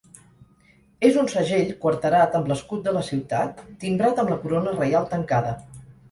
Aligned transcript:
És 1.09 1.17
un 1.23 1.27
segell 1.33 1.67
quarterat 1.83 2.37
amb 2.39 2.49
l'escut 2.51 2.81
de 2.87 2.93
la 2.95 3.03
ciutat 3.09 3.61
timbrat 3.83 4.23
amb 4.23 4.33
la 4.35 4.39
corona 4.47 4.73
reial 4.79 5.05
tancada. 5.13 5.53